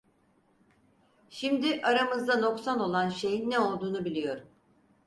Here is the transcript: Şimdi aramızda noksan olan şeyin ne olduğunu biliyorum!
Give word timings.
Şimdi 1.29 1.81
aramızda 1.81 2.37
noksan 2.37 2.79
olan 2.79 3.09
şeyin 3.09 3.49
ne 3.51 3.59
olduğunu 3.59 4.05
biliyorum! 4.05 4.49